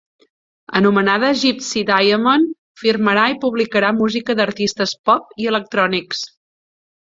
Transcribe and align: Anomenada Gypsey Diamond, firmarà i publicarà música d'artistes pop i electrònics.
Anomenada 0.77 1.29
Gypsey 1.41 1.83
Diamond, 1.89 2.55
firmarà 2.85 3.27
i 3.35 3.39
publicarà 3.45 3.93
música 4.01 4.39
d'artistes 4.41 4.97
pop 5.13 5.39
i 5.45 5.51
electrònics. 5.55 6.27